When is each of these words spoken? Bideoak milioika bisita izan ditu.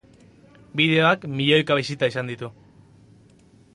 Bideoak 0.79 1.27
milioika 1.33 1.77
bisita 1.81 2.09
izan 2.15 2.33
ditu. 2.33 2.51